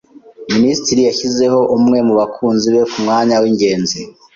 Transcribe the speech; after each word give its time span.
Minisitiri 0.53 1.01
yashyizeho 1.03 1.59
umwe 1.77 1.97
mu 2.07 2.13
bakunzi 2.19 2.67
be 2.73 2.81
ku 2.91 2.97
mwanya 3.03 3.35
w'ingenzi. 3.41 3.99